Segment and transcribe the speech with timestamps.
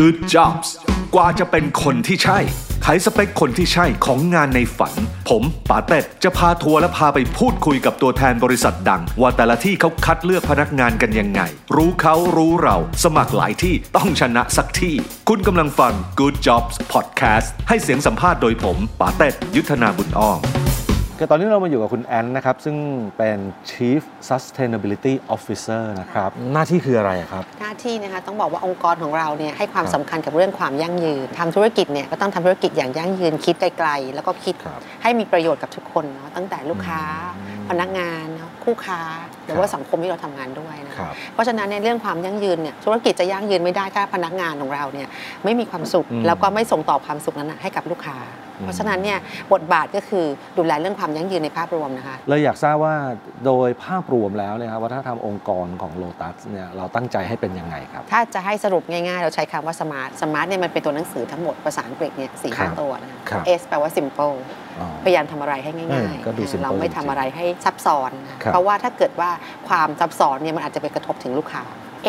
[0.00, 0.68] Good Jobs
[1.14, 2.38] กว่าจะเป็นคนที่ใช่
[2.82, 4.94] ไขสเปคคนที่ใช่ของงานในฝัน
[5.28, 11.40] ผมป๋าเต็ดจะพาทัวร์และพาไปพูดคุยกับตัวแทนบริษัทดัง ว่าแต่ละที่เขาคัดเลือกพนักงานกันยังไง
[11.76, 14.94] รู้เขารู้เรา สมัครหลายที่ต้องชนะสักที่
[15.28, 20.40] คุณกำลังฟัง Good Jobs Podcast ให้เสียงสัมภาษณ์โดยผมป๋าเต็ดยุทธนาบุญอ้อม
[21.18, 22.76] คือตอนนี้เรามาอยู่กับคุณแอนนะครับ ซึ่ง
[23.18, 23.38] เป็น
[23.70, 37.00] Chief Sustainability Officer นะครับ หน้าที่คืออะไรอะครับ หน้าที่นะคะต้องบอกว่าองค์กรของเราเนี่ยให้ความครับสำคัญกับเรื่องความยั่งยืนทำธุรกิจเนี่ยก็ต้องทำธุรกิจอย่างยั่งยืนคิดไกลๆ แล้วก็คิดครับให้มีประโยชน์กับทุกคนเนาะตั้งแต่ลูกค้า
[37.36, 39.00] อืมพนักงานเนาะคู่ค้า
[39.44, 45.08] หรือว่าสังคมที่เราทำงานด้วยนะครัคะบเพราะฉะนั้นในเรื่องความยั่งยืนเนี่ยธุรกิจจะยั่งยืนไม่ได้ถ้าพนักงานของเราเนี่ย
[45.44, 49.18] ไม่มีความสุขอืมแล้วก็ไม่ส่งต่อความสุขนั้นนะให้กับลูกค้าอืม เพราะฉะนั้นเนี่ย
[49.52, 50.26] บทบาทก็คือ
[50.58, 52.94] ดูแลเรื่องความยั่งยืนในภาพรวมนะคะเลยอยากทราบว่า
[53.46, 64.34] โดยภาพรวมแล้วเนี่ยครับวัฒนธรรมองค์กรของ Lotus เนี่ยเราตั้งใจให้เป็นยังไงครับ ถ้าจะให้สรุปง่ายๆ เราใช้คำว่า SMART SMART เนี่ยมันเป็นตัวหนังสือทั้งหมดภาษาอังกฤษเนี่ยสี่ห้าตัวครับนะคะครับ S แปลว่า simple
[64.80, 69.30] อ๋อพยายามทำอะไรให้เอง่าอยก็ดูๆ simple เราไม่จริทำงๆอะไรให้ซับซ้อนนะครับเพราะว่าถ้าเกิดว่า
[69.68, 71.64] ความซับซ้อนเนี่ยมันอาจจะไปกระทบถึงลูกค้า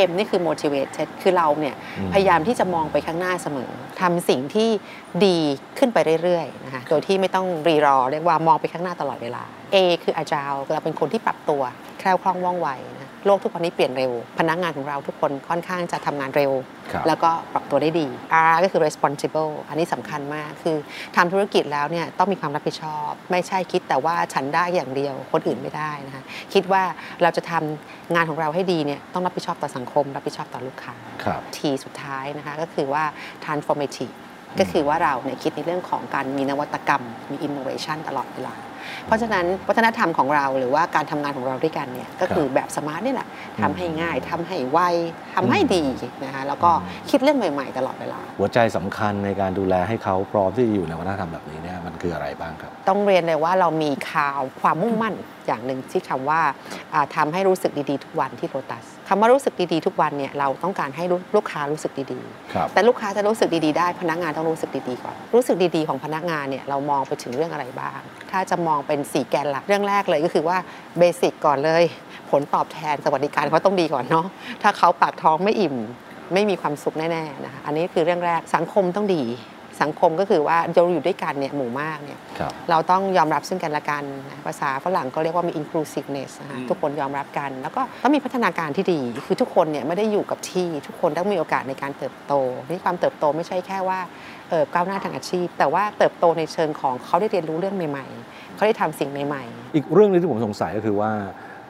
[0.08, 4.70] M นี่คือ motivated คือเราเนี่ยอืมพยายามที่จะมองไปข้างหน้าเสมอทำสิ่งที่
[5.26, 5.38] ดี
[5.78, 11.62] ขึ้นไปเรื่อยๆนะคะโดยที่ไม่ต้องรีรอเรียกว่ามองไปข้างหน้าตลอดเวลา A คือ agile เราเป็นคนที่ปรับตัว
[12.00, 16.52] แคล่วคล่องว่องไวนะโลกทุกวันนี้เปลี่ยนเร็ว พนักงานของเราทุกคนค่อนข้างจะทำงานเร็ว
[16.92, 18.08] ครับแล้วก็ปรับตัวได้ดี
[18.52, 20.78] R ก็คือ responsible อันนี้สำคัญมากคือ
[21.16, 26.24] ทำธุรกิจแล้วเนี่ยต้องมีความรับผิดชอบ ไม่ใช่คิดแต่ว่าฉันได้อย่างเดียว คนอื่นไม่ได้นะคะ
[26.54, 26.84] คิดว่า
[27.22, 33.04] เราจะทำงานของเราให้ดีเนี่ยต้องรับผิดชอบต่อสังคม รับผิดชอบต่อลูกค้าครับ T สุดท้ายนะคะก็คือว่า
[33.44, 34.14] transformative
[34.60, 38.56] ก็คือว่าเราเนี่ยคิดในเรื่องของการมีนวัตกรรม มี innovation ตลอดเวลา
[39.06, 43.28] เพราะฉะนั้นวัฒนธรรมของเราหรือว่าการทำงานของเราด้วยกันเนี่ยก็คือแบบสมาร์ทนี่แหละ
[43.62, 44.80] ทำให้ง่ายทำให้ไว
[45.36, 45.84] ทำให้ดี
[46.24, 46.72] นะคะแล้วก็
[47.10, 55.16] คิดเรื่องใหม่ ๆ ตลอดเวลา หัวใจสำคัญในการดูแลให้เขาพร้อมที่จะอยู่ในวัฒนธรรมแบบนี้เนี่ยมันคืออะไรบ้างครับ ต้องเรียนเลยว่าเรามีข่าวความมุ่งมั่น
[55.48, 56.42] อย่างหนึ่งที่คำว่า
[56.94, 62.20] อ่าทำให้รู้สึกดีๆทุกวันที่โ o ตัสคำว่ารู้สึกดีๆทุกวันเนี่ยเราต้องการให้ลูลูกค้ารู้สึกดี
[62.54, 68.00] ครับๆแต่ลูกค้าจะรู้สึกดีๆได้พนักงานต้องรู้สึกดีๆก่อน รู้สึกดีๆของพนักงานเนี่ยเรามองไปถึงเรื่องอะไรบ้าง
[68.32, 70.58] ถ้าจะมองเป็นสีแกนหลักเรื่องแรกเลยก็คือว่า
[71.00, 71.84] เบสิกก่อนเลย
[72.32, 74.26] ผลตอบแทนสวัสดิการเขาต้องดีก่อนเนาะ
[74.64, 75.76] ถ้าเขาปากท้องไม่อิ่ม
[76.34, 79.24] ไม่มีความสุขแน่ๆนะคะอันนี้คือเรื่องแรกสังคมต้องดี
[79.82, 92.34] สังคมก็คือว่าเราอยู่ด้วยกันเนี่ยหมู่มากเนี่ยครับเราต้องยอมรับซึ่งกันและกันนะภาษาฝรั่งก็เรียกว่ามี inclusiveness นะคะทุกคนยอมรับกัน แล้วก็ต้องมีพัฒนาการที่ดี คือทุกคนเนี่ยไม่ได้อยู่กับที่ทุกคนต้องมีโอกาสในการเติบโต
[92.70, 94.00] นี่ความเติบโตไม่ใช่แค่ว่า
[94.50, 99.44] เออก้าวหน้าทางอาชีพ แต่ว่าเติบโตในเชิงของเขาได้เรียนรู้เรื่องใหม่ ๆ เขาได้ทำสิ่งใหม่
[99.76, 101.12] อีกเรื่องหนึงที่ผมสงสัยก็คือว่า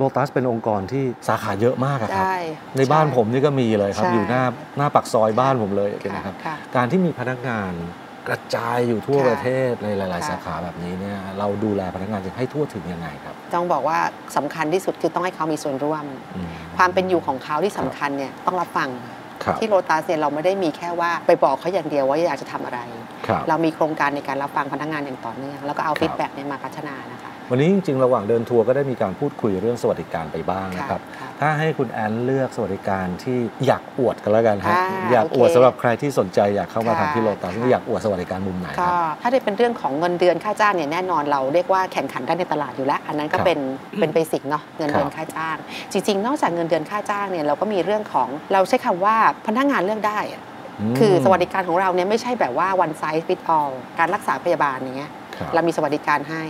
[0.02, 2.38] Lotus เป็นองค์กรที่สาขาเยอะมากอะๆครับใช่
[2.78, 4.44] ในบ้านช่ผมนี่ก็มีเลยครับใช่อยู่หน้า
[4.78, 7.74] หน้าปักซอยบ้านผมเลยค่ะนะครับค่ะการที่มีพนักงาน
[8.28, 13.98] กระจายอยู่ทั่วค่ะประเทศในหลายๆค่ะสาขาแบบนี้เนี่ยเราดูแลพนักงานจะให้ทั่วถึงยังไงครับ ต้องบอกว่า
[14.38, 16.04] สำคัญที่สุดคือต้องให้เขามีส่วนร่วม
[16.36, 18.90] อืมความเป็นอยู่ของเขาที่สำคัญเนี่ยต้องรับฟัง
[19.44, 22.80] ครับที่โรตัสเนี่ยเราไม่ได้มีแค่ว่าไปบอกเขาอย่างเดียวว่าอยากจะทำอะไร
[23.28, 43.60] ครับเรามีโครงการในการรับฟังพนักงานอย่างต่อเนื่องแล้วก็เอาครับ feedback เนี่ยมาพัฒนานะคะ วันนี้จริงๆ ระหว่างเดินทัวร์ก็ได้มีการพูดคุยเรื่องสวัสดิการไปบ้างนะครับค่ะถ้าให้คุณแอนเลือกสวัสดิการที่อยากอวดกันแล้วกันฮะอ่าอยากอวดโอเคสำหรับใครที่สนใจอยากเข้ามาค่ะทำที่โลตัสค่ะนี่อยากอวดสวัสดิการมุมไหนคก็รับถ้าได้เป็นเรื่องของเงินเดือนค่าจ้างเนี่ยแน่นอนเราเรียกว่าแข่งขันได้ในตลาดอยู่แล้ว อันนั้นก็ครับเป็น
[44.00, 45.58] เป็นเบสิกเนาะเงินเดือนครับค่าจ้าง
[45.92, 49.16] จริง ๆ นอกจากเงินเดือนค่าจ้างเนี่ยเราก็มีเรื่องของเราใช้คำว่า
[49.48, 50.44] พนักงานเลือกได้อะ
[50.94, 56.44] มคือสวัสดิการของเราเนี่ยไม่ใช่แบบว่า one size fit all การรักษาพยาบาลอย่างเงี้ยครับ เรามีสวัสดิการให้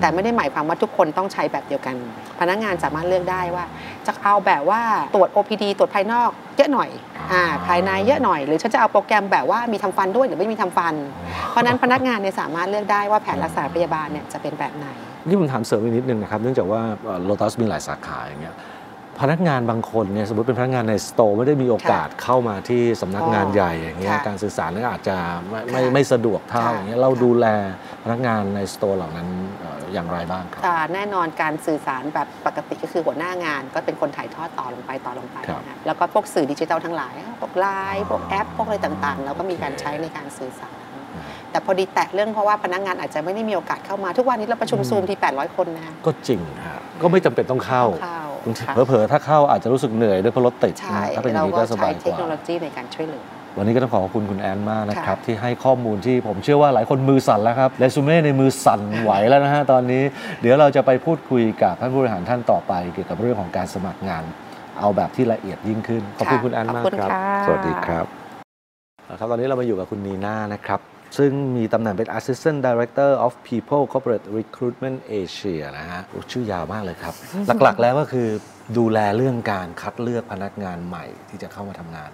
[0.00, 1.96] แต่ไม่ได้หมายความว่าทุกคนต้องใช้แบบเดียวกัน
[2.40, 3.64] พนักงานสามารถเลือกได้ว่า
[4.06, 4.80] จะเอาแบบว่า
[5.14, 6.90] ตรวจ OPD ตรวจภายนอกเยอะหน่อย
[7.32, 10.94] อ่าภายในเยอะหน่อย หรือฉันจะเอาโปรแกรมแบบว่ามีทำฟันด้วยหรือไม่มีทำฟัน
[11.50, 14.86] เพราะฉะนั้นพนักงานเนี่ยสามารถเลือกได้ว่าแผนรักษาพยาบาลเนี่ยจะเป็นแบบไหน
[15.26, 16.80] นี่ผมถามเสริมอีกนิดนึงนะครับเนื่องจากว่า
[17.24, 18.56] โลตัสมีหลายสาขาอย่างเงี้ย
[19.20, 25.16] พนักงานบางคนเนี่ยสมมติเป็นพนักงานใน store ไม่ได้มีโอกาสเข้ามาที่สำนักงานใหญ่อย่างเงี้ยค่ะการสื่อสารก็อาจจะ
[25.48, 27.46] ไม่ไม่ค่ะไม่สะดวกเท่าค่ะอย่างเงี้ยเราดูแล
[28.04, 29.28] พนักงานใน store เหล่านั้น
[29.60, 40.76] เอ่ออย่างไรบ้างครับอ่าแน่นอนการสื่อสารแบบปกติก็คือหัวหน้างานก็เป็นคนถ่ายทอดต่อลงไปต่อลงไปครับนะแล้วก็พวกสื่อดิจิทัลทั้งหลายพวกไลน์พวกแอปพวกอะไรต่างๆเราก็มีการใช้ในการสื่อสาร
[41.50, 47.84] แต่พอดีแตะเรื่องเพราะว่าพนักงานอาจจะไม่ได้มีโอกาสเข้ามาทุกวันนี้เราประชุมซูมที่800 คนนะก็จริงฮะก็ไม่จำเป็นต้องเข้า
[48.42, 53.22] เข้าบางทีค่ะเผลอๆถ้าเข้าอาจจะรู้สึกเหนื่อยด้วยเพราะรถติดใช่นะถ้าเป็นอย่าเรางนี้ก็ก็สใช้บายเทกคว่าโนโลยีในการช่วยเหลือ
[53.58, 60.02] วันนี้ก็ต้องขอขอบคุณคุณแอนมากนะครับค่ะที่ให้ข้อมูลที่ผมเชื่อว่าหลายคนมือสั่นแล้วครับเรซูเม่ในมือสั่นไหวแล้วนะฮะตอนนี้
[60.40, 64.24] เดี๋ยวเราจะไปพูดคุยกับท่านผู้บริหารท่านต่อไป เกี่ยวกับเรื่องของการสมัครงาน
[64.80, 68.06] เอาแบบที่ละเอียดยิ่งขึ้น ขอบคุณค่ะคุณแอนขอบมากคุณครับค่ะสวัสดีครับ
[69.18, 70.80] ครับตอนนี้เรามาอยู่กับคุณนีน่านะครับ
[71.18, 77.14] ซึ่งมีตำแหน่งเป็น Assistant Director of People Corporate Recruitment Asia นะฮะโอ้ชื่อยาวมากเลยครับ
[77.62, 78.28] หลักๆแล้วก็คือ
[78.78, 82.10] ดูแลเรื่องการคัดเลือกพนักงานใหม่ที่จะเข้ามาทำงาน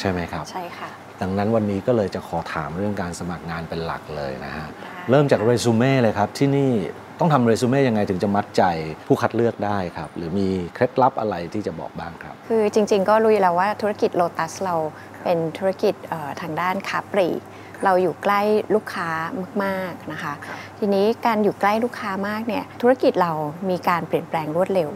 [0.00, 0.88] ใช่ไหมครับ ใช่ค่ะ
[1.22, 6.72] ดังนั้นวันนี้ก็เลยจะขอถามเรื่องการสมัครงานเป็นหลักเลยนะฮะได้เริ่มจากเรซูเม่เลยครับ ที่นี่
[7.20, 8.64] ต้องทำเรซูเม่ยังไงถึงจะมัดใจ
[9.06, 14.76] ผู้คัดเลือกได้ครับ หรือมีเคล็ดลับอะไรที่จะบอกบ้างครับ คือจริง ๆ ก็รู้อยู่แล้วว่าธุรกิจโลตัสเรา
[15.24, 17.40] เป็นธุรกิจเอ่อทางด้านค้าปลีก
[17.84, 18.40] เราอยู่ใกล้
[18.74, 19.10] ลูกค้า
[19.64, 20.32] มากๆนะคะ
[20.78, 23.32] ทีนี้การอยู่ใกล้ลูกค้ามากเนี่ยธุรกิจเรา
[23.70, 24.88] มีการเปลี่ยนแปลงรวดเร็ว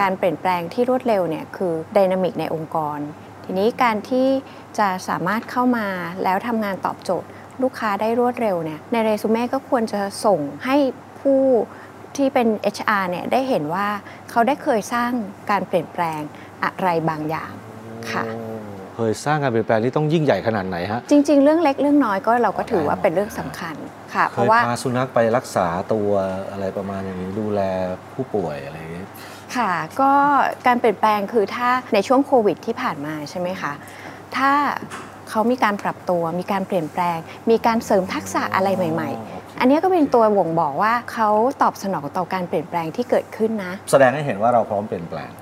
[0.00, 2.98] การเปลี่ยนแปลงที่รวดเร็วเนี่ยคือ dynamic ในองค์กร
[3.44, 4.28] ทีนี้การที่
[4.78, 5.86] จะสามารถเข้ามา
[6.24, 7.28] แล้วทำงานตอบโจทย์
[7.62, 10.76] ลูกค้าได้รวดเร็วเนี่ยในเรซูเม่ก็ควรจะส่งให้
[11.20, 11.42] ผู้
[12.16, 13.88] ที่เป็น HR เนี่ยได้เห็นว่า
[14.30, 15.12] เขาได้เคยสร้าง
[15.50, 16.20] การเปลี่ยนแปลง
[16.64, 17.52] อะไรบางอย่าง
[18.12, 18.24] ค่ะ
[18.96, 23.74] เคยสร้างการเปลี่ยนแปลงที่ต้องยิ่งใหญ่ขนาดไหนฮะ จริง ๆ เรื่องเล็กเรื่องน้อยก็เราก็ถือว่าเป็นเรื่องสำคัญ
[24.14, 26.10] ค่ะ เพเคยราะว่าพาสุนัขไปรักษาตัว
[26.50, 27.60] อะไรประมาณอย่างนี้ดูแล
[28.14, 29.04] ผู้ป่วยอะไรอย่างนี้
[29.56, 30.12] ค่ะ ก็
[30.66, 33.72] การเปลี่ยนแปลงคือถ้าในช่วงโควิดที่ผ่านมาใช่ไหมคะ
[34.36, 34.52] ถ้า
[35.30, 37.18] เขามีการปรับตัว มีการเปลี่ยนแปลง
[37.50, 41.28] มีการเสริมทักษะอะไรใหม่ ๆ อันนี้ก็เป็นตัวบ่งบอกว่าเขา
[41.62, 45.41] ตอบสนองต่อการเปลี่ยนแปลงที่เกิดขึ้นนะ แสดงให้เห็นว่าเราพร้อมเปลี่ยนแปลงค่ะ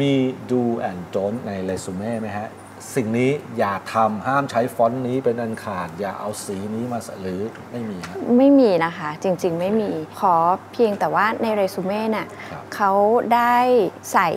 [0.00, 0.12] มี
[0.50, 2.48] do and don't ในเรซูเม่ไหมฮะ
[2.94, 7.42] สิ่งนี้อย่าทำห้ามใช้ฟอนต์นี้เป็นอันขาด อย่าเอาสีนี้มาใส่หรือ
[7.72, 9.90] ไม่มีฮะ ไม่มีนะคะ จริง ๆ ไม่มี
[10.20, 10.34] ขอ
[10.72, 12.92] เพียงแต่ว่าในเรซูเม่น่ะครับ เขา
[13.34, 13.56] ได้
[14.12, 14.28] ใส่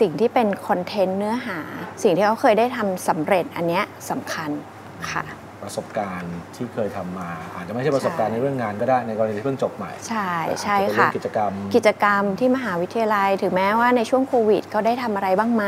[0.00, 1.58] สิ่งที่เป็นคอนเทนต์เนื้อหา
[2.02, 4.50] สิ่งที่เขาเคยได้ทำสำเร็จอันเนี้ยสำคัญ
[5.10, 5.24] ค่ะ
[5.62, 15.64] ประสบการณ์ที่เคยทำมา อาจจะไม่ใช่ประสบการณ์ในเรื่องงานก็ได้ในกรณีที่เพิ่งจบใหม่ ใช่แต่อาจจะใช่เป็นเรื่ค่ะองกิจกรรม กิจกรรมที่มหาวิทยาลัย ถึงแม้ว่าในช่วงโควิดเขาได้ทำอะไรบ้างไหม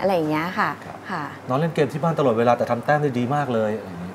[0.00, 3.70] อะไรอย่างเงี้ยค่ะครับค่ะนอนเล่นเกมที่บ้านตลอดเวลาแต่ทำแต้มได้ดีมากเลย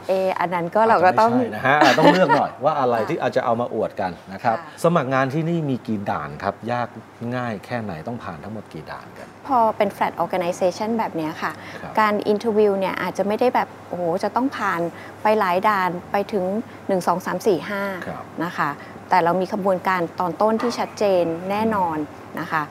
[0.09, 6.87] อะไรอย่างนี้เอออันนั้นก็เราก็ต้องจจะไม่ใช่นะฮะอะต้องเลือกหน่อยว่าอะไรที่อาจจะเอามาอวดกันนะครับค่ะสมัครงานที่นี่มีกี่ด่านครับ ยาก
[7.35, 11.51] ง่ายแค่ไหนต้องผ่านทั้งหมดกี่ด่านกัน พอเป็น flat organization แบบเนี้ยค่ะ
[11.81, 14.81] ครับการ interview เนี่ยอาจจะไม่ได้แบบ โอ้โห จะต้องผ่าน
[15.23, 16.45] ไปหลายด่านไปถึง
[16.87, 18.69] 1 2 3 4ครับ5นะคะ
[19.09, 21.97] แต่เรามีขบวนการตอนต้นที่ชัดเจนแน่นอน
[22.39, 22.63] นะคะ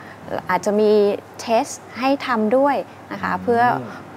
[0.51, 0.93] อาจจะมี
[1.41, 1.67] test
[1.99, 2.77] ให้ทำด้วย
[3.13, 3.63] นะคะเพื่อ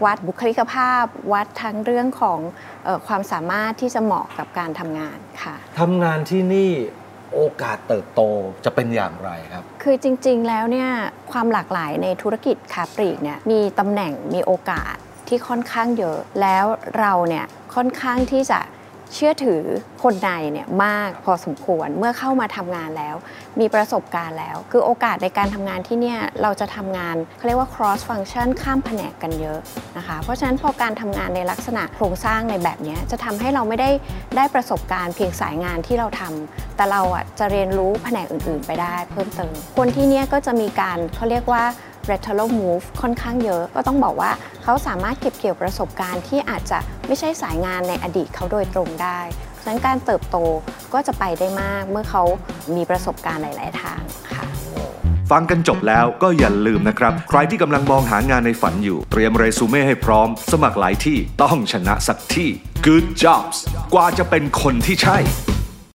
[0.05, 1.03] วัดบุคลิกภาพ
[1.33, 2.39] วัดทั้งเรื่องของ
[2.83, 6.71] เออความสามารถที่จะเหมาะกับการทำงานค่ะทำงานที่นี่
[7.35, 8.21] โอกาสเติบโต
[8.65, 10.89] จะเป็นอย่างไรครับ คือจริงๆแล้วเนี่ย
[11.31, 14.95] ความหลากหลายในธุรกิจค้าปลีกเนี่ยมีตำแหน่งมีโอกาส
[15.27, 16.65] ที่ค่อนข้างเยอะ แล้ว
[16.99, 17.45] เราเนี่ย
[17.75, 18.59] ค่อนข้างที่จะ
[19.13, 19.61] เชื่อถือ
[20.03, 23.15] คนในเนี่ยมากพอสมควรเมื่อเข้ามาทำงานแล้ว
[23.59, 29.59] มีประสบการณ์แล้ว คือโอกาสในการทำงานที่เนี่ยเราจะทำงานเขาเรียกว่า cross function ข้ามแผนกกันเยอะ
[29.97, 33.89] นะคะเพราะฉะนั้นพอการทำงานในลักษณะโครงสร้างในแบบเนี้ยจะทำให้เราไม่ได้
[34.37, 41.63] ได้ประสบการณ์เพียงสายงานที่เราทำแต่เราอะจะเรียนรู้แผนกอื่น ๆ ไปได้เพิ่มเติมคนที่เนี่ยก็จะมีการเขาเรียกว่า
[42.11, 44.31] lateral move ค่อนข้างเยอะ ก็ต้องบอกว่า
[44.63, 46.77] เขาสามารถเก็บเกี่ยวประสบการณ์ที่อาจจะ
[47.07, 49.19] ไม่ใช่สายงานในอดีตเขาโดยตรงได้
[49.61, 50.37] ฉะนั้นการเติบโต
[50.93, 52.23] ก็จะไปได้มากเมื่อเขา
[52.75, 54.01] มีประสบการณ์หลาย ๆ ทาง
[54.35, 54.45] ค่ะ
[55.31, 62.49] ฟังกันจบแล้วก็อย่าลืมนะครับ ใครที่กำลังมองหางานในฝันอยู่ เตรียมเรซูเม่ให้พร้อม สมัครหลายที่ต้องชนะสักที่
[62.85, 63.57] Good jobs
[63.93, 65.17] กว่าจะเป็นคนที่ใช่